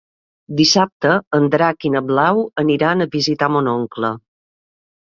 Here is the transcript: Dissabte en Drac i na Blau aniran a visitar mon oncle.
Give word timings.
Dissabte 0.61 1.11
en 1.39 1.45
Drac 1.57 1.87
i 1.91 1.93
na 1.97 2.03
Blau 2.09 2.43
aniran 2.65 3.07
a 3.07 3.09
visitar 3.19 3.53
mon 3.59 3.73
oncle. 3.79 4.15